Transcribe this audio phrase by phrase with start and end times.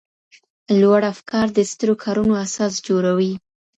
[0.81, 3.33] لوړ افکار د سترو کارونو اساس جوړوي.